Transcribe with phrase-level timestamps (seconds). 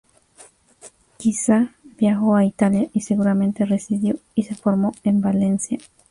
[1.19, 5.77] Quizá viajó a Italia y seguramente residió y se formó en Valencia.